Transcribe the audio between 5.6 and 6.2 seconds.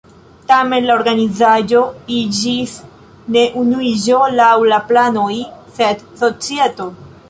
sed